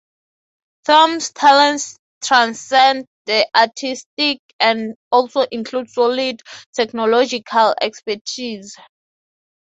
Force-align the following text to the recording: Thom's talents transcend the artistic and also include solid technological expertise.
Thom's 0.85 1.31
talents 1.31 1.97
transcend 2.23 3.05
the 3.27 3.47
artistic 3.55 4.39
and 4.59 4.95
also 5.11 5.41
include 5.51 5.91
solid 5.91 6.41
technological 6.73 7.75
expertise. 7.79 8.75